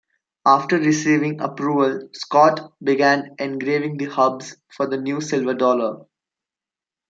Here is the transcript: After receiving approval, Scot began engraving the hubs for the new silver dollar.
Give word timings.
After 0.47 0.79
receiving 0.79 1.41
approval, 1.41 2.09
Scot 2.13 2.71
began 2.83 3.35
engraving 3.37 3.97
the 3.97 4.05
hubs 4.07 4.55
for 4.75 4.87
the 4.87 4.97
new 4.97 5.21
silver 5.21 5.53
dollar. 5.53 6.05